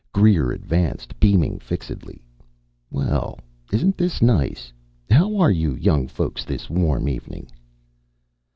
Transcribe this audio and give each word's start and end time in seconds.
Greer 0.13 0.49
advanced, 0.49 1.19
beaming 1.19 1.59
fixedly. 1.59 2.23
"Well, 2.89 3.37
isn't 3.71 3.97
this 3.99 4.19
nice? 4.19 4.73
How 5.11 5.37
are 5.37 5.51
you 5.51 5.75
young 5.75 6.07
folks 6.07 6.43
this 6.43 6.71
warm 6.71 7.07
evening?" 7.07 7.45